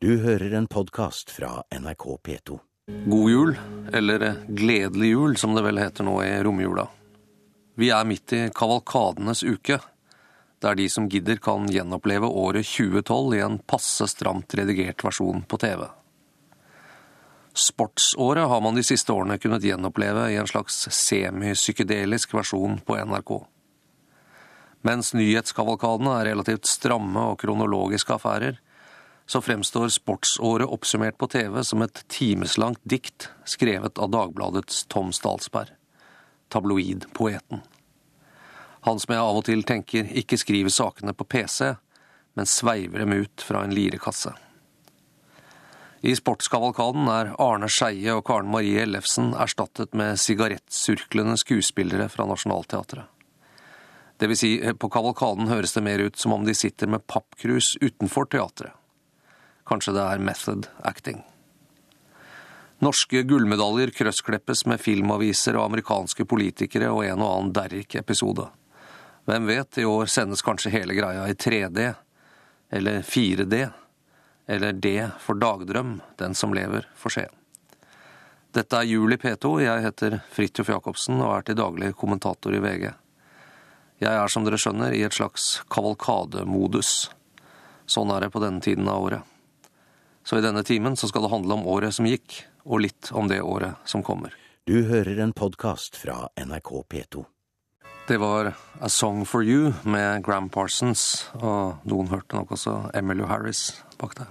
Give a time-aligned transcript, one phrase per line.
[0.00, 2.58] Du hører en podkast fra NRK P2.
[3.06, 3.56] God jul,
[3.92, 6.84] eller gledelig jul som det vel heter nå i romjula.
[7.74, 9.80] Vi er midt i kavalkadenes uke,
[10.62, 15.58] der de som gidder kan gjenoppleve året 2012 i en passe stramt redigert versjon på
[15.58, 15.82] TV.
[17.58, 23.34] Sportsåret har man de siste årene kunnet gjenoppleve i en slags semipsykedelisk versjon på NRK.
[24.86, 28.62] Mens nyhetskavalkadene er relativt stramme og kronologiske affærer,
[29.28, 35.68] så fremstår sportsåret oppsummert på TV som et timeslangt dikt skrevet av Dagbladets Tom Stalsberg,
[36.48, 37.60] tabloidpoeten.
[38.80, 41.74] Han som jeg av og til tenker ikke skriver sakene på PC,
[42.40, 44.32] men sveiver dem ut fra en lirekasse.
[46.00, 53.04] I Sportskavalkaden er Arne Skeie og Karen Marie Ellefsen erstattet med sigarettsurklende skuespillere fra Nationaltheatret.
[54.18, 57.76] Det vil si, på kavalkaden høres det mer ut som om de sitter med pappkrus
[57.82, 58.72] utenfor teatret.
[59.68, 61.20] Kanskje det er method acting.
[62.78, 68.46] Norske gullmedaljer krøsskleppes med filmaviser og amerikanske politikere og en og annen Derrick-episode.
[69.28, 71.88] Hvem vet, i år sendes kanskje hele greia i 3D,
[72.70, 73.58] eller 4D,
[74.46, 77.26] eller D for dagdrøm, den som lever får se.
[78.54, 82.62] Dette er Jul i P2, jeg heter Fridtjof Jacobsen og er til daglig kommentator i
[82.62, 82.86] VG.
[83.98, 87.10] Jeg er, som dere skjønner, i et slags kavalkademodus.
[87.90, 89.37] Sånn er det på denne tiden av året.
[90.28, 93.30] Så i denne timen så skal det handle om året som gikk, og litt om
[93.30, 94.34] det året som kommer.
[94.68, 97.22] Du hører en podkast fra NRK P2.
[98.10, 103.24] Det var A Song for You med Gram Parsons, og noen hørte nok også Emily
[103.24, 104.28] Harris bak der.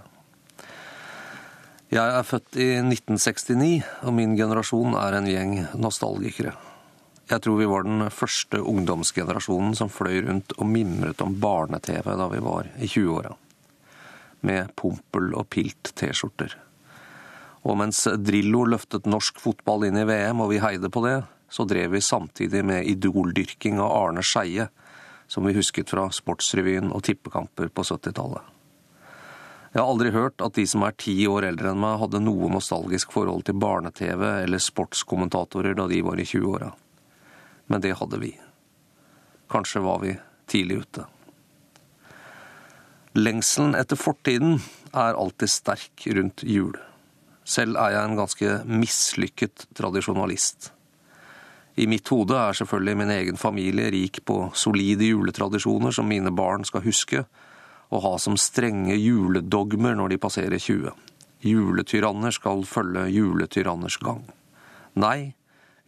[1.89, 6.53] Jeg er født i 1969, og min generasjon er en gjeng nostalgikere.
[7.25, 12.29] Jeg tror vi var den første ungdomsgenerasjonen som fløy rundt og mimret om barne-TV da
[12.37, 13.33] vi var i 20-åra
[14.45, 16.57] med pompel og pilt-T-skjorter.
[17.67, 21.65] Og mens Drillo løftet norsk fotball inn i VM, og vi heide på det, så
[21.67, 24.67] drev vi samtidig med idoldyrking av Arne Skeie,
[25.27, 28.53] som vi husket fra Sportsrevyen og tippekamper på 70-tallet.
[29.73, 32.49] Jeg har aldri hørt at de som er ti år eldre enn meg, hadde noe
[32.49, 36.71] nostalgisk forhold til barne-TV eller sportskommentatorer da de var i 20-åra.
[37.67, 38.31] Men det hadde vi.
[39.51, 40.15] Kanskje var vi
[40.47, 41.05] tidlig ute.
[43.17, 44.59] Lengselen etter fortiden
[44.93, 46.75] er alltid sterk rundt jul.
[47.47, 50.69] Selv er jeg en ganske mislykket tradisjonalist.
[51.81, 56.65] I mitt hode er selvfølgelig min egen familie rik på solide juletradisjoner som mine barn
[56.67, 57.23] skal huske,
[57.89, 60.93] og ha som strenge juledogmer når de passerer 20.
[61.47, 64.27] Juletyranner skal følge juletyranners gang.
[64.93, 65.33] Nei,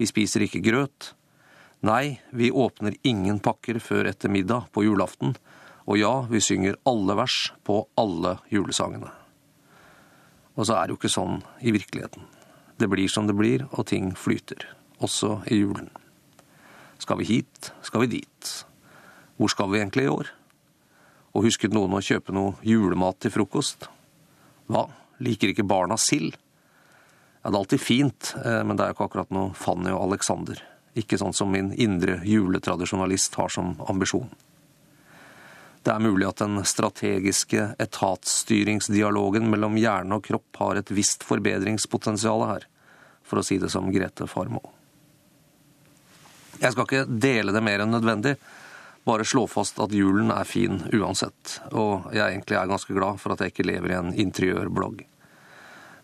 [0.02, 1.12] vi spiser ikke grøt.
[1.86, 5.36] Nei, vi åpner ingen pakker før etter middag på julaften,
[5.90, 9.10] og ja, vi synger alle vers på alle julesangene.
[10.54, 12.28] Og så er det jo ikke sånn i virkeligheten.
[12.78, 14.68] Det blir som det blir, og ting flyter.
[15.02, 15.90] Også i julen.
[17.02, 18.52] Skal vi hit, skal vi dit.
[19.40, 20.30] Hvor skal vi egentlig i år?
[21.34, 23.88] Og husket noen å kjøpe noe julemat til frokost?
[24.70, 24.86] Hva,
[25.24, 26.36] liker ikke barna sild?
[27.40, 30.10] Ja, det er alltid fint, eh, men det er jo ikke akkurat noe Fanny og
[30.10, 30.60] Alexander.
[31.00, 34.30] Ikke sånn som min indre juletradisjonalist har som ambisjon.
[35.84, 42.44] Det er mulig at den strategiske etatsstyringsdialogen mellom hjerne og kropp har et visst forbedringspotensial
[42.50, 42.66] her,
[43.24, 44.62] for å si det som Grete Farmo.
[46.60, 48.36] Jeg skal ikke dele det mer enn nødvendig,
[49.08, 53.34] bare slå fast at julen er fin uansett, og jeg egentlig er ganske glad for
[53.34, 55.06] at jeg ikke lever i en interiørblogg.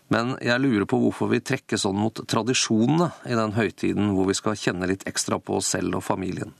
[0.08, 4.38] Men jeg lurer på hvorfor vi trekker sånn mot tradisjonene i den høytiden hvor vi
[4.38, 6.54] skal kjenne litt ekstra på oss selv og familien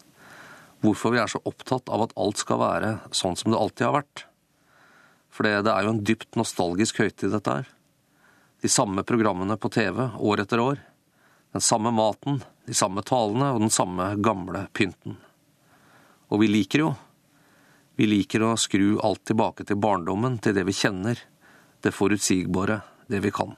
[0.87, 3.97] hvorfor vi er så opptatt av at alt skal være sånn som det alltid har
[3.99, 4.27] vært.
[5.35, 7.73] For det, det er jo en dypt nostalgisk høytid, dette her.
[8.65, 10.81] De samme programmene på TV år etter år.
[11.53, 15.19] Den samme maten, de samme talene og den samme gamle pynten.
[16.33, 16.95] Og vi liker jo.
[17.97, 21.21] Vi liker å skru alt tilbake til barndommen, til det vi kjenner,
[21.85, 23.55] det forutsigbare, det vi kan.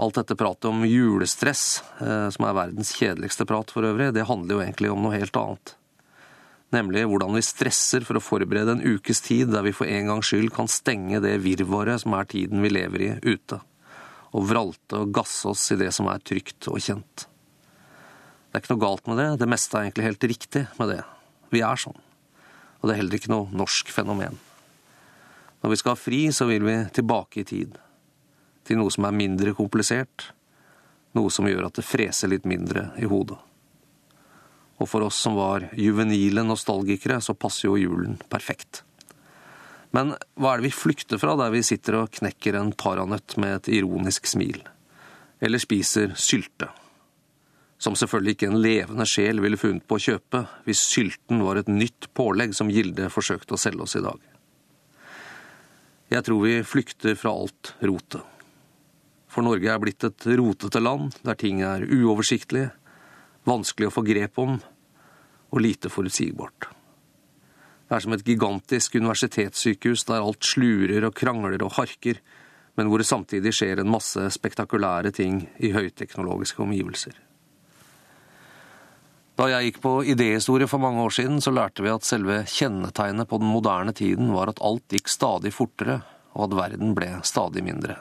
[0.00, 4.54] Alt dette pratet om julestress, eh, som er verdens kjedeligste prat for øvrig, det handler
[4.56, 5.74] jo egentlig om noe helt annet.
[6.72, 10.30] Nemlig hvordan vi stresser for å forberede en ukes tid der vi for en gangs
[10.30, 13.58] skyld kan stenge det virvaret som er tiden vi lever i, ute.
[14.32, 17.26] Og vralte og gasse oss i det som er trygt og kjent.
[17.26, 21.02] Det er ikke noe galt med det, det meste er egentlig helt riktig med det.
[21.52, 22.00] Vi er sånn.
[22.80, 24.40] Og det er heller ikke noe norsk fenomen.
[25.60, 27.76] Når vi skal ha fri, så vil vi tilbake i tid
[28.66, 30.30] til noe som er mindre komplisert,
[31.16, 33.38] noe som gjør at det freser litt mindre i hodet.
[34.80, 38.82] Og for oss som var juvenile nostalgikere, så passer jo julen perfekt.
[39.92, 43.58] Men hva er det vi flykter fra der vi sitter og knekker en paranøtt med
[43.58, 44.62] et ironisk smil?
[45.42, 46.70] Eller spiser sylte?
[47.80, 51.70] Som selvfølgelig ikke en levende sjel ville funnet på å kjøpe hvis sylten var et
[51.72, 54.20] nytt pålegg som Gilde forsøkte å selge oss i dag.
[56.10, 58.24] Jeg tror vi flykter fra alt rotet.
[59.30, 62.72] For Norge er blitt et rotete land, der ting er uoversiktlige,
[63.46, 64.58] vanskelig å få grep om
[65.50, 66.68] og lite forutsigbart.
[67.90, 72.20] Det er som et gigantisk universitetssykehus der alt slurer og krangler og harker,
[72.78, 77.16] men hvor det samtidig skjer en masse spektakulære ting i høyteknologiske omgivelser.
[79.40, 83.30] Da jeg gikk på idéhistorie for mange år siden, så lærte vi at selve kjennetegnet
[83.30, 86.02] på den moderne tiden var at alt gikk stadig fortere,
[86.36, 87.96] og at verden ble stadig mindre.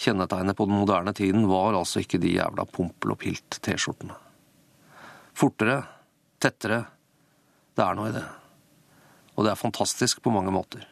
[0.00, 4.16] Kjennetegnet på den moderne tiden var altså ikke de jævla pompel og pilt-T-skjortene.
[5.34, 5.82] Fortere,
[6.42, 6.80] tettere,
[7.74, 8.24] det er noe i det
[9.34, 10.86] og det er fantastisk på mange måter.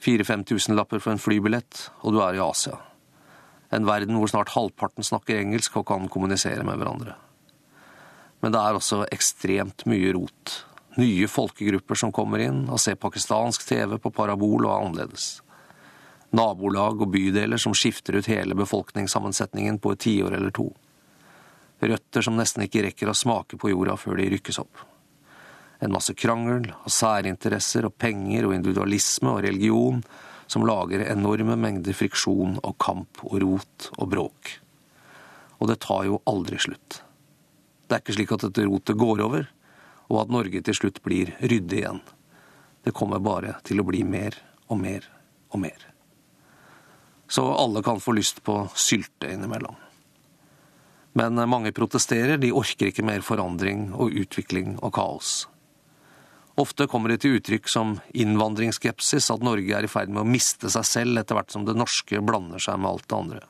[0.00, 2.78] 4000-5000 tusenlapper for en flybillett, og du er i Asia.
[3.70, 7.14] En verden hvor snart halvparten snakker engelsk og kan kommunisere med hverandre.
[8.40, 10.54] Men det er også ekstremt mye rot.
[10.98, 15.28] Nye folkegrupper som kommer inn og ser pakistansk TV på parabol og er annerledes.
[16.30, 20.68] Nabolag og bydeler som skifter ut hele befolkningssammensetningen på et tiår eller to.
[21.80, 24.84] Røtter som nesten ikke rekker å smake på jorda før de rykkes opp.
[25.80, 30.02] En masse krangel og særinteresser og penger og individualisme og religion
[30.50, 34.56] som lager enorme mengder friksjon og kamp og rot og bråk.
[35.58, 37.00] Og det tar jo aldri slutt.
[37.86, 39.48] Det er ikke slik at dette rotet går over,
[40.10, 42.02] og at Norge til slutt blir ryddig igjen.
[42.84, 44.36] Det kommer bare til å bli mer
[44.68, 45.06] og mer
[45.50, 45.90] og mer.
[47.30, 49.78] Så alle kan få lyst på sylte innimellom.
[51.12, 55.46] Men mange protesterer, de orker ikke mer forandring og utvikling og kaos.
[56.60, 60.70] Ofte kommer det til uttrykk som innvandringsskepsis, at Norge er i ferd med å miste
[60.72, 63.40] seg selv etter hvert som det norske blander seg med alt det andre.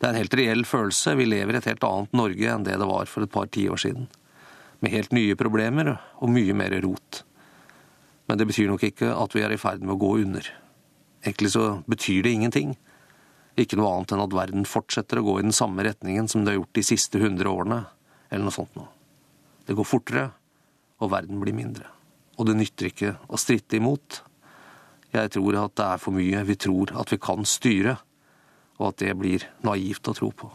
[0.00, 2.80] Det er en helt reell følelse, vi lever i et helt annet Norge enn det
[2.80, 4.08] det var for et par tiår siden.
[4.80, 7.22] Med helt nye problemer og mye mer rot.
[8.28, 10.50] Men det betyr nok ikke at vi er i ferd med å gå under.
[11.24, 12.74] Egentlig så betyr det ingenting.
[13.56, 16.52] Ikke noe annet enn at verden fortsetter å gå i den samme retningen som det
[16.52, 17.80] har gjort de siste hundre årene,
[18.28, 18.90] eller noe sånt noe.
[19.64, 20.24] Det går fortere,
[21.00, 21.88] og verden blir mindre.
[22.36, 24.20] Og det nytter ikke å stritte imot.
[25.14, 27.96] Jeg tror at det er for mye vi tror at vi kan styre,
[28.80, 30.50] og at det blir naivt å tro på.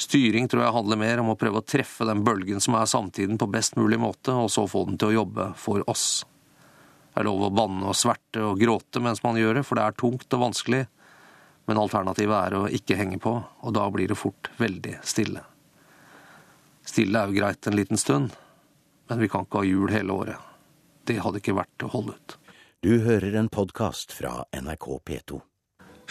[0.00, 3.38] Styring tror jeg handler mer om å prøve å treffe den bølgen som er samtiden
[3.38, 6.24] på best mulig måte, og så få den til å jobbe for oss.
[7.14, 9.84] Det er lov å banne og sverte og gråte mens man gjør det, for det
[9.86, 10.80] er tungt og vanskelig,
[11.70, 15.44] men alternativet er å ikke henge på, og da blir det fort veldig stille.
[16.84, 18.34] Stille er jo greit en liten stund,
[19.08, 20.50] men vi kan ikke ha jul hele året.
[21.06, 22.36] Det hadde ikke vært å holde ut.
[22.84, 25.38] Du hører en podkast fra NRK P2.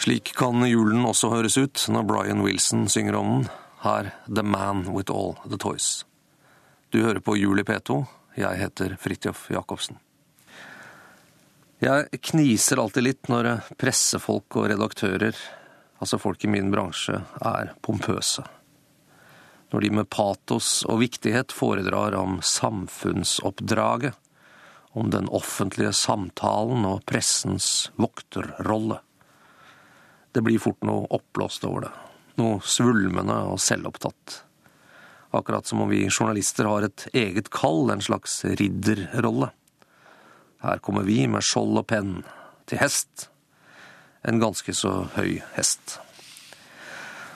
[0.00, 3.46] Slik kan julen også høres ut når Brian Wilson synger om den.
[3.84, 6.06] Her The Man With All The Toys.
[6.88, 8.00] Du hører på Jul i P2.
[8.40, 10.00] Jeg heter Fridtjof Jacobsen.
[11.82, 13.50] Jeg kniser alltid litt når
[13.80, 15.34] pressefolk og redaktører,
[15.98, 18.44] altså folk i min bransje, er pompøse
[19.74, 24.14] når de med patos og viktighet foredrar om samfunnsoppdraget,
[24.94, 29.00] om den offentlige samtalen og pressens vokterrolle.
[30.30, 31.90] Det blir fort noe oppblåst over det,
[32.38, 34.36] noe svulmende og selvopptatt.
[35.34, 39.50] Akkurat som om vi journalister har et eget kall, en slags ridderrolle.
[40.64, 42.22] Her kommer vi med skjold og penn,
[42.64, 43.28] til hest.
[44.24, 45.98] En ganske så høy hest.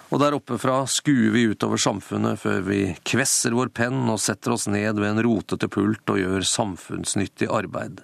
[0.09, 4.55] Og der oppe fra skuer vi utover samfunnet før vi kvesser vår penn og setter
[4.55, 8.01] oss ned ved en rotete pult og gjør samfunnsnyttig arbeid,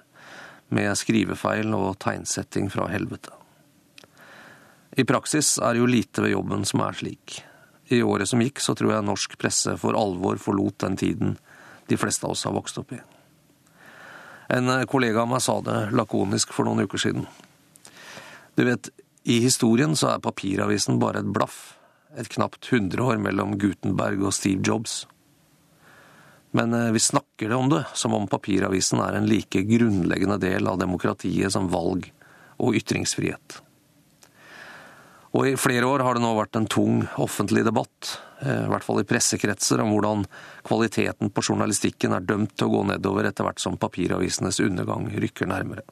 [0.68, 3.32] med skrivefeil og tegnsetting fra helvete.
[5.00, 7.40] I praksis er det jo lite ved jobben som er slik.
[7.88, 11.36] I året som gikk, så tror jeg norsk presse for alvor forlot den tiden
[11.88, 13.00] de fleste av oss har vokst opp i.
[14.52, 17.24] En kollega av meg sa det lakonisk for noen uker siden.
[18.54, 18.90] Du vet,
[19.24, 21.74] i historien så er papiravisen bare et blaff
[22.16, 25.04] et knapt hundreår mellom Gutenberg og Steve Jobs.
[26.54, 30.70] Men eh, vi snakker det om det som om papiravisen er en like grunnleggende del
[30.70, 32.10] av demokratiet som valg
[32.62, 33.58] og ytringsfrihet.
[35.34, 38.84] Og I flere år har det nå vært en tung offentlig debatt, eh, i hvert
[38.86, 40.22] fall i pressekretser, om hvordan
[40.62, 45.50] kvaliteten på journalistikken er dømt til å gå nedover etter hvert som papiravisenes undergang rykker
[45.50, 45.82] nærmere.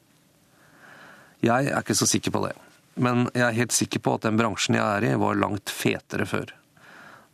[1.43, 2.55] Jeg er ikke så sikker på det.
[2.95, 6.27] Men jeg er helt sikker på at den bransjen jeg er i, var langt fetere
[6.29, 6.53] før.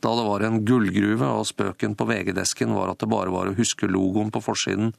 [0.00, 3.56] Da det var en gullgruve, og spøken på VG-desken var at det bare var å
[3.58, 4.94] huske logoen på forsiden,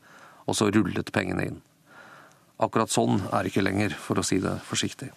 [0.46, 1.62] og så rullet pengene inn.
[2.60, 5.10] Akkurat sånn er det ikke lenger, for å si det forsiktig.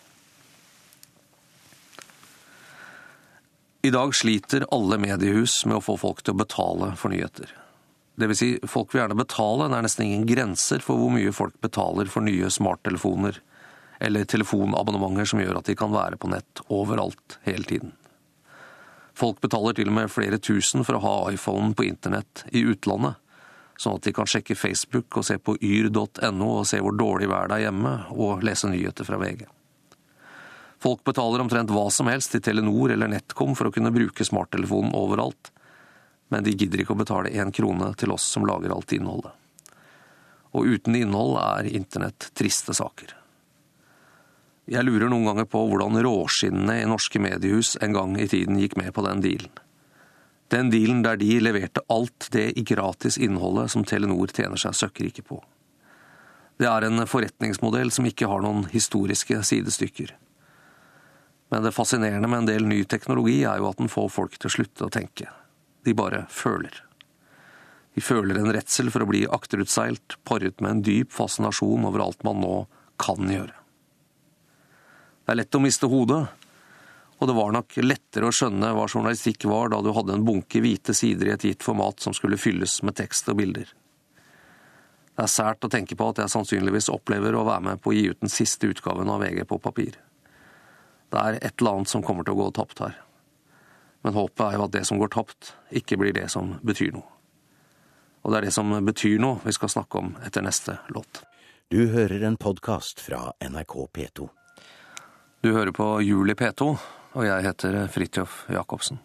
[3.85, 7.49] I dag sliter alle mediehus med å få folk til å betale for nyheter.
[8.15, 11.33] Det vil si, folk vil gjerne betale, det er nesten ingen grenser for hvor mye
[11.35, 13.41] folk betaler for nye smarttelefoner
[14.03, 17.91] eller telefonabonnementer som gjør at de kan være på nett overalt hele tiden.
[19.19, 23.19] Folk betaler til og med flere tusen for å ha iPhonen på internett i utlandet,
[23.83, 27.57] sånn at de kan sjekke Facebook og se på yr.no og se hvor dårlig været
[27.59, 29.43] er hjemme, og lese nyheter fra VG.
[30.83, 34.95] Folk betaler omtrent hva som helst til Telenor eller NetCom for å kunne bruke smarttelefonen
[34.99, 35.53] overalt,
[36.33, 39.31] men de gidder ikke å betale én krone til oss som lager alt innholdet.
[40.59, 43.15] Og uten innhold er internett triste saker.
[44.73, 48.75] Jeg lurer noen ganger på hvordan råskinnene i norske mediehus en gang i tiden gikk
[48.81, 49.53] med på den dealen.
[50.53, 55.25] Den dealen der de leverte alt det i gratis innholdet som Telenor tjener seg søkkrike
[55.31, 55.39] på.
[56.59, 60.13] Det er en forretningsmodell som ikke har noen historiske sidestykker.
[61.53, 64.49] Men det fascinerende med en del ny teknologi er jo at den får folk til
[64.49, 65.27] å slutte å tenke.
[65.85, 66.79] De bare føler.
[67.93, 72.23] De føler en redsel for å bli akterutseilt, paret med en dyp fascinasjon over alt
[72.25, 72.55] man nå
[72.97, 73.53] kan gjøre.
[75.27, 76.23] Det er lett å miste hodet,
[77.21, 80.63] og det var nok lettere å skjønne hva journalistikk var da du hadde en bunke
[80.65, 83.69] hvite sider i et gitt format som skulle fylles med tekst og bilder.
[85.13, 87.99] Det er sært å tenke på at jeg sannsynligvis opplever å være med på å
[87.99, 90.01] gi ut den siste utgaven av VG på papir.
[91.13, 92.95] Det er et eller annet som kommer til å gå tapt her.
[94.03, 97.05] Men håpet er jo at det som går tapt, ikke blir det som betyr noe.
[98.23, 101.23] Og det er det som betyr noe vi skal snakke om etter neste låt.
[101.69, 104.29] Du hører en podkast fra NRK P2.
[105.43, 106.71] Du hører på Juli P2,
[107.13, 109.01] og jeg heter Fridtjof Jacobsen.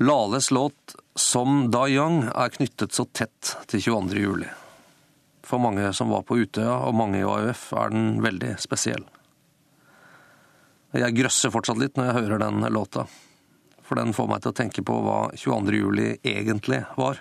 [0.00, 4.16] Lales låt Som Da Young er knyttet så tett til 22.
[4.16, 4.48] juli.
[5.44, 9.04] For mange som var på Utøya, og mange i AUF, er den veldig spesiell.
[10.90, 13.04] Jeg grøsser fortsatt litt når jeg hører den låta,
[13.86, 15.76] for den får meg til å tenke på hva 22.
[15.78, 17.20] juli egentlig var.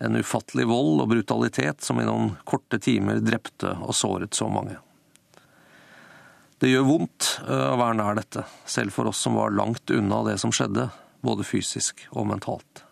[0.00, 4.78] En ufattelig vold og brutalitet som i noen korte timer drepte og såret så mange.
[6.60, 10.38] Det gjør vondt å være nær dette, selv for oss som var langt unna det
[10.40, 10.88] som skjedde,
[11.20, 12.86] både fysisk og mentalt.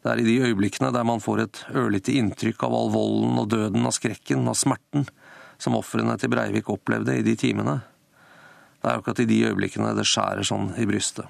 [0.00, 3.50] Det er i de øyeblikkene der man får et ørlite inntrykk av all volden og
[3.50, 5.10] døden, av skrekken, av smerten,
[5.60, 7.80] som ofrene til Breivik opplevde i de timene.
[8.80, 11.28] Det er akkurat i de øyeblikkene det skjærer sånn i brystet.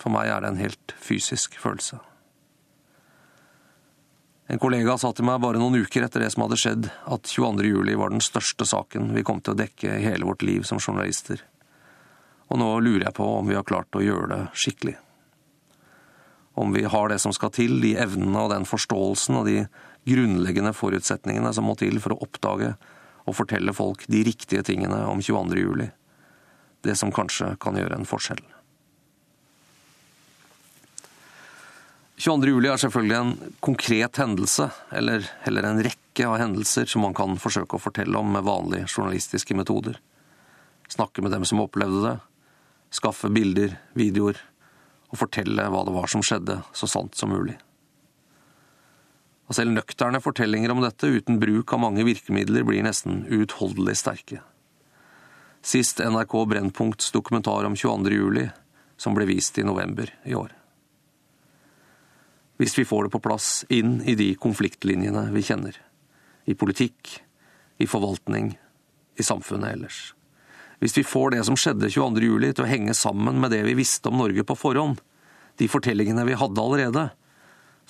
[0.00, 2.00] For meg er det en helt fysisk følelse.
[4.50, 7.68] En kollega sa til meg bare noen uker etter det som hadde skjedd, at 22.
[7.70, 10.80] juli var den største saken vi kom til å dekke i hele vårt liv som
[10.82, 11.44] journalister.
[12.50, 14.96] Og nå lurer jeg på om vi har klart å gjøre det skikkelig.
[16.58, 19.60] Om vi har det som skal til, de evnene og den forståelsen og de
[20.10, 22.72] grunnleggende forutsetningene som må til for å oppdage
[23.30, 25.60] og fortelle folk de riktige tingene om 22.
[25.62, 25.90] juli.
[26.82, 28.42] Det som kanskje kan gjøre en forskjell.
[32.20, 32.50] 22.
[32.52, 37.38] juli er selvfølgelig en konkret hendelse, eller heller en rekke av hendelser som man kan
[37.40, 39.96] forsøke å fortelle om med vanlige journalistiske metoder.
[40.92, 42.14] Snakke med dem som opplevde det,
[42.92, 44.36] skaffe bilder, videoer,
[45.08, 47.56] og fortelle hva det var som skjedde, så sant som mulig.
[49.50, 54.38] Og selv nøkterne fortellinger om dette, uten bruk av mange virkemidler, blir nesten uutholdelig sterke.
[55.66, 58.14] Sist NRK Brennpunkts dokumentar om 22.
[58.14, 58.46] juli,
[58.94, 60.54] som ble vist i november i år.
[62.62, 65.74] Hvis vi får det på plass inn i de konfliktlinjene vi kjenner.
[66.46, 67.16] I politikk,
[67.82, 68.52] i forvaltning,
[69.18, 70.00] i samfunnet ellers.
[70.78, 72.22] Hvis vi får det som skjedde 22.
[72.22, 75.00] juli til å henge sammen med det vi visste om Norge på forhånd,
[75.58, 77.10] de fortellingene vi hadde allerede,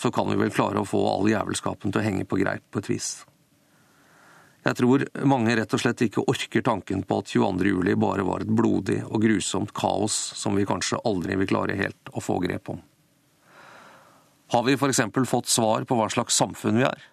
[0.01, 2.81] så kan vi vel klare å få all jævelskapen til å henge på greip på
[2.81, 3.09] et vis.
[4.65, 7.67] Jeg tror mange rett og slett ikke orker tanken på at 22.
[7.69, 12.13] juli bare var et blodig og grusomt kaos som vi kanskje aldri vil klare helt
[12.13, 12.81] å få grep om.
[14.53, 15.03] Har vi f.eks.
[15.29, 17.05] fått svar på hva slags samfunn vi er?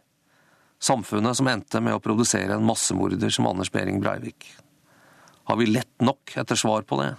[0.80, 4.48] Samfunnet som endte med å produsere en massemorder som Anders Behring Breivik.
[5.48, 7.12] Har vi lett nok etter svar på det?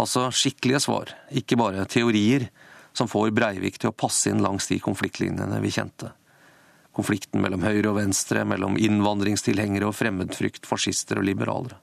[0.00, 2.48] Altså skikkelige svar, ikke bare teorier
[2.92, 6.12] som får Breivik til å passe inn langs de konfliktlinjene vi kjente.
[6.92, 11.78] Konflikten mellom høyre og venstre, mellom innvandringstilhengere og fremmedfrykt, fascister og liberalere.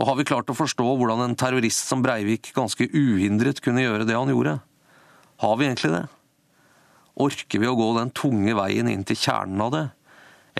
[0.00, 4.06] Og har vi klart å forstå hvordan en terrorist som Breivik ganske uhindret kunne gjøre
[4.08, 4.58] det han gjorde?
[5.40, 6.04] Har vi egentlig det?
[7.20, 9.86] Orker vi å gå den tunge veien inn til kjernen av det?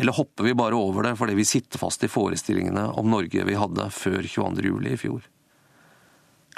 [0.00, 3.56] Eller hopper vi bare over det fordi vi sitter fast i forestillingene om Norge vi
[3.58, 4.68] hadde før 22.
[4.68, 5.24] juli i fjor?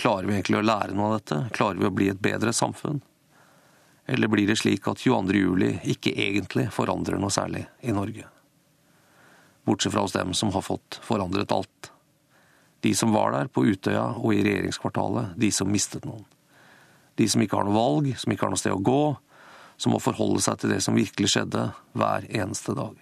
[0.03, 1.37] Klarer vi egentlig å lære noe av dette?
[1.55, 2.99] Klarer vi å bli et bedre samfunn?
[4.11, 5.35] Eller blir det slik at 22.
[5.39, 8.27] juli ikke egentlig forandrer noe særlig i Norge?
[9.63, 11.93] Bortsett fra hos dem som har fått forandret alt.
[12.83, 16.25] De som var der, på Utøya og i regjeringskvartalet, de som mistet noen.
[17.15, 19.05] De som ikke har noe valg, som ikke har noe sted å gå,
[19.79, 22.99] som må forholde seg til det som virkelig skjedde, hver eneste dag.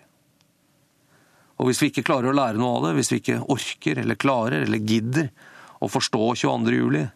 [1.57, 4.21] Og hvis vi ikke klarer å lære noe av det, hvis vi ikke orker eller
[4.21, 5.33] klarer eller gidder
[5.81, 6.77] å forstå 22.
[6.77, 7.07] juli,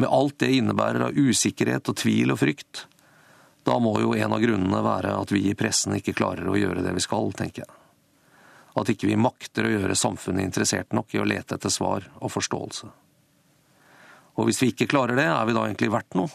[0.00, 2.86] med alt det innebærer av usikkerhet og tvil og frykt,
[3.68, 6.84] da må jo en av grunnene være at vi i pressen ikke klarer å gjøre
[6.84, 7.76] det vi skal, tenker jeg.
[8.80, 12.32] At ikke vi makter å gjøre samfunnet interessert nok i å lete etter svar og
[12.32, 12.88] forståelse.
[14.40, 16.32] Og hvis vi ikke klarer det, er vi da egentlig verdt noe?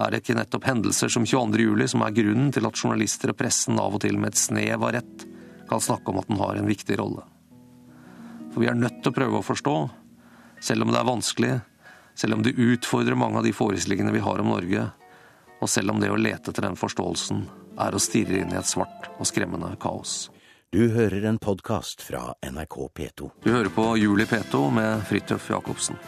[0.00, 1.64] Er det ikke nettopp hendelser som 22.
[1.66, 4.78] juli som er grunnen til at journalister og pressen av og til med et snev
[4.78, 5.26] av rett
[5.68, 7.26] kan snakke om at den har en viktig rolle?
[8.54, 9.74] For vi er nødt til å prøve å forstå,
[10.60, 11.52] selv om det er vanskelig,
[12.14, 14.90] selv om det utfordrer mange av de forestillingene vi har om Norge,
[15.60, 17.44] og selv om det å lete etter den forståelsen
[17.80, 20.28] er å stirre inn i et svart og skremmende kaos.
[20.70, 23.30] Du hører en podkast fra NRK P2.
[23.42, 25.98] Du hører på Juli P2 med Fridtjof Jacobsen.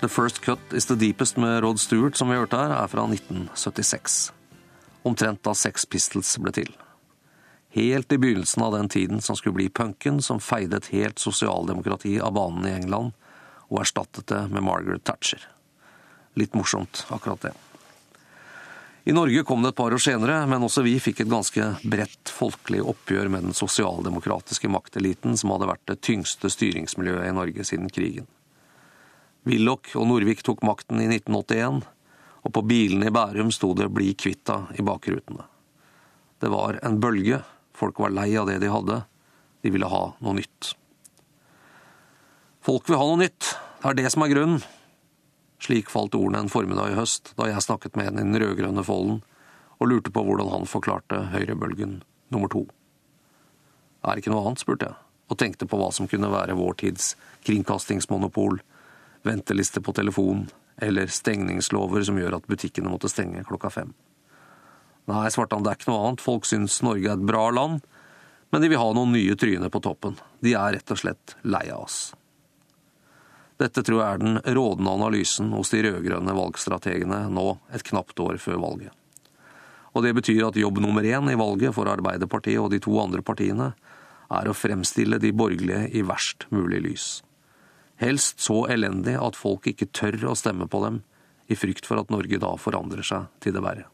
[0.00, 3.04] The First Cut Is The Deepest med Rod Stewart, som vi hørte her, er fra
[3.06, 4.18] 1976.
[5.06, 6.72] Omtrent da Sex Pistols ble til.
[7.74, 12.16] Helt i begynnelsen av den tiden som skulle bli punken som feide et helt sosialdemokrati
[12.18, 13.14] av banen i England,
[13.68, 15.42] og erstattet det med Margaret Thatcher.
[16.38, 17.54] Litt morsomt, akkurat det.
[19.08, 22.28] I Norge kom det et par år senere, men også vi fikk et ganske bredt
[22.28, 27.88] folkelig oppgjør med den sosialdemokratiske makteliten som hadde vært det tyngste styringsmiljøet i Norge siden
[27.88, 28.26] krigen.
[29.48, 31.80] Willoch og Norvik tok makten i 1981,
[32.44, 35.46] og på bilene i Bærum sto det 'Bli kvitta' i bakrutene.
[36.38, 37.40] Det var en bølge,
[37.72, 39.04] folk var lei av det de hadde,
[39.62, 40.74] de ville ha noe nytt.
[42.68, 44.58] Folk vil ha noe nytt, det er det som er grunnen.
[45.64, 48.84] Slik falt ordene en formiddag i høst, da jeg snakket med en i den rød-grønne
[48.84, 49.22] folden
[49.78, 52.66] og lurte på hvordan han forklarte høyrebølgen nummer to.
[54.04, 55.00] Er det ikke noe annet, spurte jeg,
[55.32, 57.08] og tenkte på hva som kunne være vår tids
[57.48, 58.60] kringkastingsmonopol,
[59.24, 60.44] venteliste på telefon
[60.76, 63.96] eller stengningslover som gjør at butikkene måtte stenge klokka fem.
[65.08, 67.80] Nei, svarte han, det er ikke noe annet, folk syns Norge er et bra land,
[68.52, 71.70] men de vil ha noen nye tryner på toppen, de er rett og slett lei
[71.72, 72.02] av oss.
[73.58, 78.38] Dette tror jeg er den rådende analysen hos de rød-grønne valgstrategene nå et knapt år
[78.38, 78.92] før valget.
[79.98, 83.24] Og det betyr at jobb nummer én i valget for Arbeiderpartiet og de to andre
[83.26, 83.72] partiene
[84.30, 87.08] er å fremstille de borgerlige i verst mulig lys.
[87.98, 91.02] Helst så elendig at folk ikke tør å stemme på dem,
[91.50, 93.88] i frykt for at Norge da forandrer seg til det verre.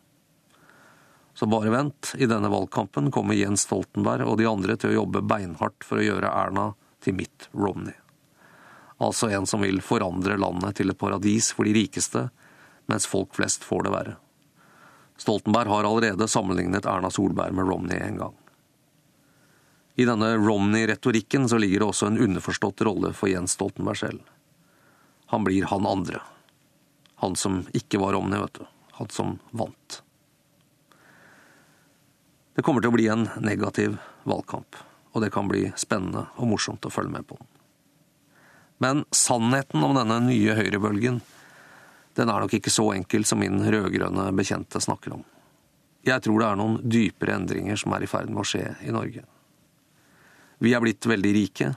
[1.35, 5.25] Så bare vent, i denne valgkampen kommer Jens Stoltenberg og de andre til å jobbe
[5.25, 8.04] beinhardt for å gjøre Erna til mitt Romney
[9.05, 12.29] altså en som vil forandre landet til et paradis for de rikeste,
[12.91, 14.15] mens folk flest får det verre.
[15.17, 18.35] Stoltenberg har allerede sammenlignet Erna Solberg med Romney en gang.
[19.95, 24.23] I denne Romney-retorikken så ligger det også en underforstått rolle for Jens Stoltenberg selv.
[25.31, 26.21] Han blir han andre.
[27.23, 28.67] Han som ikke var Romney, vet du.
[28.99, 30.01] Han som vant.
[32.55, 34.77] Det kommer til å bli en negativ valgkamp,
[35.15, 37.54] og det kan bli spennende og morsomt å følge med på den.
[38.83, 41.21] Men sannheten om denne nye høyrebølgen,
[42.15, 45.25] den er nok ikke så enkel som min rød-grønne bekjente snakker om.
[46.05, 48.93] Jeg tror det er noen dypere endringer som er i ferd med å skje i
[48.95, 49.25] Norge.
[50.63, 51.73] Vi er blitt veldig rike,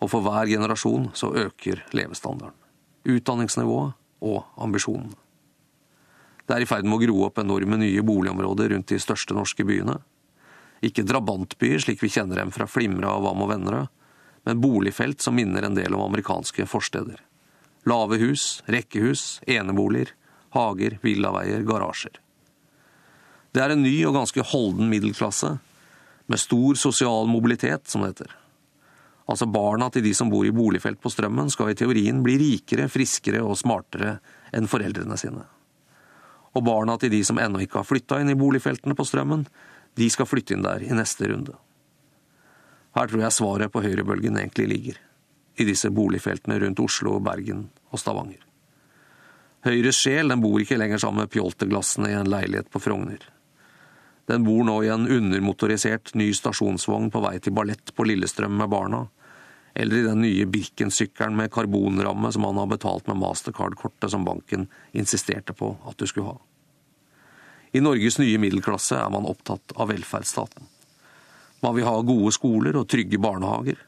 [0.00, 2.56] og for hver generasjon så øker levestandarden.
[3.08, 5.16] Utdanningsnivået og ambisjonene.
[6.44, 9.64] Det er i ferd med å gro opp enorme nye boligområder rundt de største norske
[9.64, 9.94] byene.
[10.82, 13.92] Ikke drabantbyer slik vi kjenner dem fra Flimra og Vam og Vennerød,
[14.44, 17.20] men boligfelt som minner en del om amerikanske forsteder.
[17.88, 20.14] Lave hus, rekkehus, eneboliger,
[20.56, 22.20] hager, villaveier, garasjer.
[23.52, 25.56] Det er en ny og ganske holden middelklasse,
[26.30, 28.36] med stor sosial mobilitet, som det heter.
[29.30, 32.88] Altså barna til de som bor i boligfelt på Strømmen skal i teorien bli rikere,
[32.90, 34.16] friskere og smartere
[34.54, 35.42] enn foreldrene sine.
[36.54, 39.44] Og barna til de som ennå ikke har flytta inn i boligfeltene på Strømmen,
[39.98, 41.54] de skal flytte inn der i neste runde.
[42.96, 44.96] Her tror jeg svaret på høyrebølgen egentlig ligger,
[45.60, 48.42] i disse boligfeltene rundt Oslo, Bergen og Stavanger.
[49.66, 53.22] Høyres sjel den bor ikke lenger sammen med pjolteglassene i en leilighet på Frogner.
[54.30, 58.70] Den bor nå i en undermotorisert ny stasjonsvogn på vei til ballett på Lillestrøm med
[58.72, 59.04] barna,
[59.74, 64.66] eller i den nye Birken-sykkelen med karbonramme som han har betalt med Mastercard-kortet som banken
[64.92, 66.38] insisterte på at du skulle ha.
[67.70, 70.66] I Norges nye middelklasse er man opptatt av velferdsstaten.
[71.60, 73.80] Man vil ha gode skoler og trygge barnehager.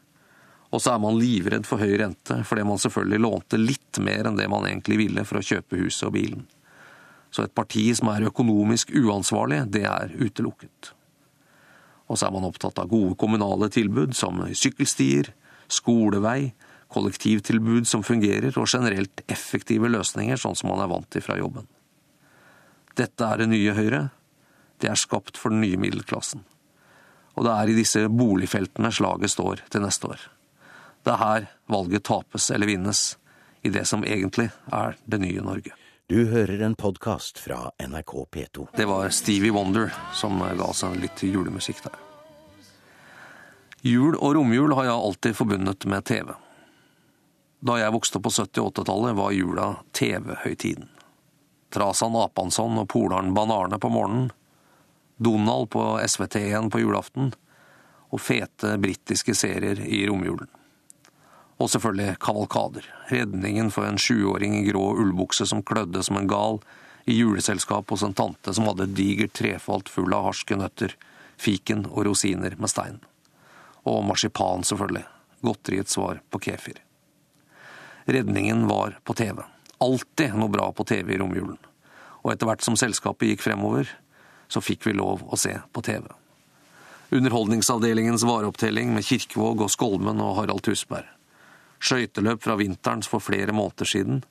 [0.73, 4.39] Og så er man livredd for høy rente, fordi man selvfølgelig lånte litt mer enn
[4.39, 6.47] det man egentlig ville for å kjøpe huset og bilen.
[7.33, 10.93] Så et parti som er økonomisk uansvarlig, det er utelukket.
[12.09, 15.31] Og så er man opptatt av gode kommunale tilbud som sykkelstier,
[15.73, 16.53] skolevei,
[16.93, 21.69] kollektivtilbud som fungerer, og generelt effektive løsninger, sånn som man er vant til fra jobben.
[23.01, 24.03] Dette er det nye Høyre.
[24.81, 26.45] Det er skapt for den nye middelklassen.
[27.35, 30.25] Og det er i disse boligfeltene slaget står til neste år.
[31.03, 33.17] Det er her valget tapes eller vinnes,
[33.63, 35.75] i det som egentlig er det nye Norge.
[36.11, 38.67] Du hører en podkast fra NRK P2.
[38.77, 42.01] Det var Stevie Wonder som ga oss litt julemusikk der.
[43.83, 46.35] Jul og romjul har jeg alltid forbundet med TV.
[47.63, 50.91] Da jeg vokste opp på 70- og 80-tallet, var jula TV-høytiden.
[51.73, 54.31] Trasan Apansson og Polaren Banarne på morgenen,
[55.23, 57.33] Donald på SVT1 på julaften
[58.13, 60.49] og fete britiske serier i romjulen.
[61.63, 62.87] Og selvfølgelig kavalkader.
[63.13, 66.61] Redningen for en sjuåring i grå ullbukse som klødde som en gal,
[67.05, 70.95] i juleselskap hos en tante som hadde et digert trefalt full av harske nøtter,
[71.41, 73.01] fiken og rosiner med stein.
[73.83, 75.05] Og marsipan, selvfølgelig.
[75.43, 76.79] Godteriets svar på kefir.
[78.07, 79.43] Redningen var på TV.
[79.83, 81.59] Alltid noe bra på TV i romjulen.
[82.23, 83.89] Og etter hvert som selskapet gikk fremover,
[84.53, 86.05] så fikk vi lov å se på TV.
[87.13, 91.09] Underholdningsavdelingens vareopptelling med Kirkevåg og Skolmen og Harald Tusberg.
[91.83, 94.23] Skøyteløp fra vinterens for flere måneder siden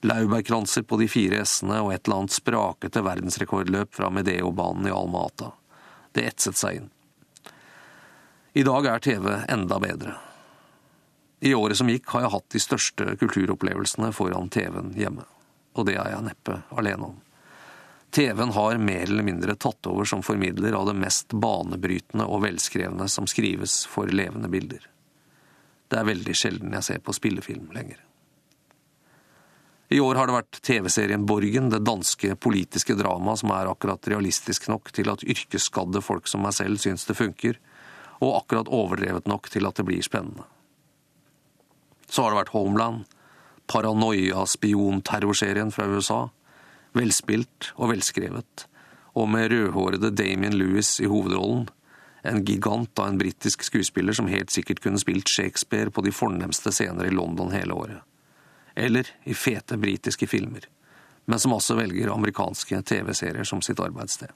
[0.00, 5.26] laurbærkranser på de fire s-ene og et eller annet sprakete verdensrekordløp fra Medeo-banen i Alma
[5.28, 5.52] Ata.
[6.12, 6.88] Det etset seg inn.
[8.56, 10.16] I dag er TV enda bedre.
[11.40, 15.24] I året som gikk har jeg hatt de største kulturopplevelsene foran TV-en hjemme.
[15.78, 17.20] Og det er jeg neppe alene om.
[18.10, 23.06] TV-en har mer eller mindre tatt over som formidler av det mest banebrytende og velskrevne
[23.08, 24.88] som skrives for levende bilder.
[25.90, 27.96] Det er veldig sjelden jeg ser på spillefilm lenger.
[29.90, 34.68] I år har det vært TV-serien Borgen, det danske politiske dramaet som er akkurat realistisk
[34.70, 37.58] nok til at yrkesskadde folk som meg selv syns det funker,
[38.22, 40.44] og akkurat overdrevet nok til at det blir spennende.
[42.06, 43.02] Så har det vært Homeland,
[43.70, 46.30] paranoia-spion-terrorserien fra USA,
[46.96, 48.66] velspilt og velskrevet,
[49.18, 51.68] og med rødhårede Damien Lewis i hovedrollen,
[52.22, 56.72] en gigant av en britisk skuespiller som helt sikkert kunne spilt Shakespeare på de fornemste
[56.74, 58.06] scener i London hele året
[58.74, 60.60] eller i fete britiske filmer,
[61.24, 64.30] men som også velger amerikanske TV-serier som sitt arbeidssted.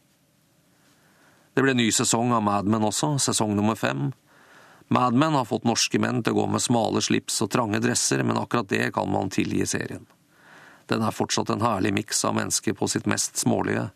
[1.55, 4.11] Det ble ny sesong av Mad Men også, sesong nummer fem.
[4.88, 8.25] Mad Men har fått norske menn til å gå med smale slips og trange dresser,
[8.27, 10.07] men akkurat det kan man tilgi serien.
[10.90, 13.88] Den er fortsatt en herlig miks av mennesker på sitt mest smålige,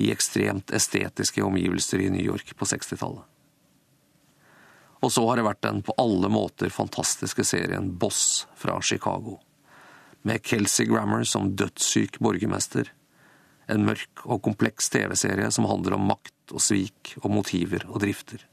[0.00, 3.26] i ekstremt estetiske omgivelser i New York på 60-tallet.
[5.00, 9.38] Og så har det vært den på alle måter fantastiske serien Boss fra Chicago
[10.22, 12.92] med Kelsey Grammer som dødssyk borgermester.
[13.66, 18.44] En mørk og kompleks TV-serie som handler om makt og svik og motiver og drifter.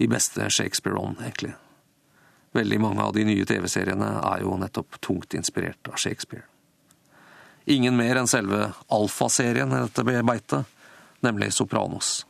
[0.00, 1.52] I beste Shakespeare-ånd, egentlig.
[2.56, 6.46] Veldig mange av de nye TV-seriene er jo nettopp tungt inspirert av Shakespeare.
[7.70, 10.64] Ingen mer enn selve alfaserien i dette beitet,
[11.20, 12.26] nemlig Sopranos.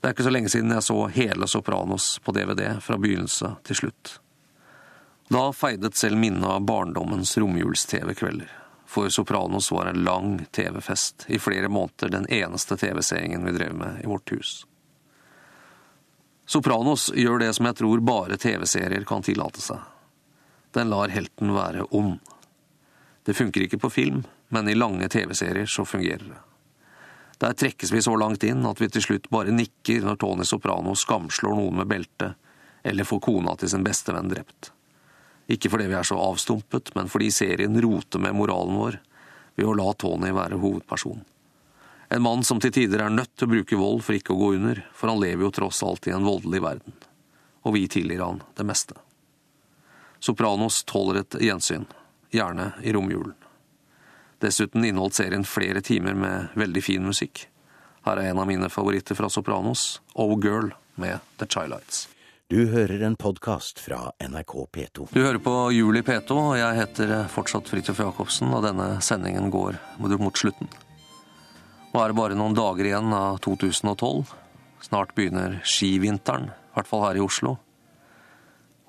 [0.00, 3.78] Det er ikke så lenge siden jeg så hele Sopranos på DVD fra begynnelse til
[3.78, 4.16] slutt.
[5.30, 8.50] Da feidet selv minnet av barndommens romjuls-TV-kvelder.
[8.90, 14.02] For Sopranos var en lang TV-fest, i flere måneder den eneste TV-seingen vi drev med
[14.02, 14.66] i vårt hus.
[16.50, 19.78] Sopranos gjør det som jeg tror bare TV-serier kan tillate seg.
[20.74, 22.18] Den lar helten være ond.
[23.24, 26.40] Det funker ikke på film, men i lange TV-serier så fungerer det.
[27.42, 30.94] Der trekkes vi så langt inn at vi til slutt bare nikker når Tony Soprano
[30.98, 32.34] skamslår noen med belte,
[32.82, 34.70] eller får kona til sin bestevenn drept.
[35.50, 38.98] Ikke fordi vi er så avstumpet, men fordi serien roter med moralen vår
[39.58, 41.24] ved å la Tony være hovedperson.
[42.12, 44.52] En mann som til tider er nødt til å bruke vold for ikke å gå
[44.58, 46.94] under, for han lever jo tross alt i en voldelig verden.
[47.64, 48.98] Og vi tilgir han det meste.
[50.22, 51.86] Sopranos tåler et gjensyn,
[52.32, 53.34] gjerne i romjulen.
[54.42, 57.46] Dessuten inneholdt serien flere timer med veldig fin musikk.
[58.02, 62.08] Her er en av mine favoritter fra Sopranos, Oh Girl med The Chilights.
[62.50, 65.06] Du hører en podkast fra NRK P2.
[65.12, 69.78] Du hører på Juli P2, og jeg heter fortsatt Fridtjof Jacobsen, og denne sendingen går
[70.02, 70.68] mot slutten.
[71.92, 74.34] Nå er det bare noen dager igjen av 2012.
[74.84, 77.54] Snart begynner skivinteren, i hvert fall her i Oslo.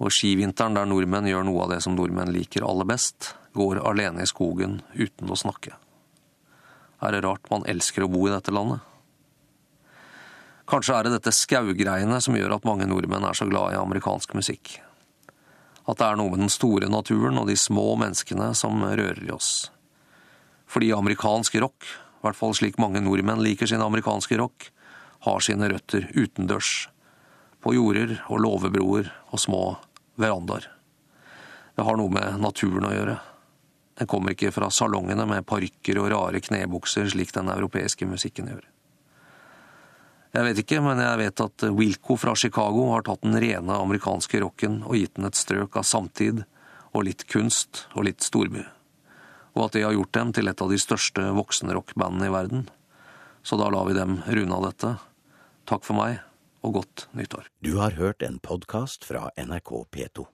[0.02, 4.24] Og skivinteren der nordmenn gjør noe av det som nordmenn liker aller best, går alene
[4.24, 5.76] i skogen uten å snakke.
[7.04, 8.82] Er det rart man elsker å bo i dette landet?
[10.70, 14.34] Kanskje er det dette skaugreiene som gjør at mange nordmenn er så glad i amerikansk
[14.38, 14.78] musikk.
[15.84, 19.34] At det er noe med den store naturen og de små menneskene som rører i
[19.36, 19.68] oss.
[20.72, 21.84] Fordi amerikansk rock
[22.24, 24.70] i hvert fall slik mange nordmenn liker sin amerikanske rock,
[25.28, 26.88] har sine røtter utendørs,
[27.60, 29.64] på jorder og låvebroer og små
[30.22, 30.70] verandaer.
[31.74, 33.16] Det har noe med naturen å gjøre.
[33.98, 38.64] Den kommer ikke fra salongene med parykker og rare knebukser slik den europeiske musikken gjør.
[40.34, 44.42] Jeg vet ikke, men jeg vet at Wilco fra Chicago har tatt den rene amerikanske
[44.42, 46.42] rocken og gitt den et strøk av samtid
[46.94, 48.64] og litt kunst og litt storby.
[49.54, 52.66] Og at det har gjort dem til et av de største voksenrockbandene i verden.
[53.46, 54.96] Så da lar vi dem runde av dette.
[55.70, 56.18] Takk for meg,
[56.64, 57.50] og godt nyttår.
[57.64, 60.34] Du har hørt en podkast fra NRK P2.